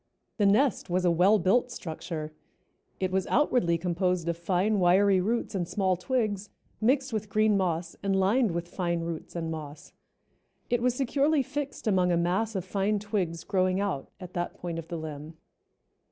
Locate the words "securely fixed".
10.95-11.85